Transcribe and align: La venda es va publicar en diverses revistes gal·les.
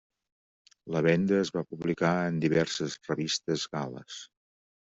La 0.95 1.01
venda 1.07 1.37
es 1.41 1.51
va 1.57 1.63
publicar 1.73 2.13
en 2.31 2.41
diverses 2.47 2.97
revistes 3.13 3.71
gal·les. 3.77 4.19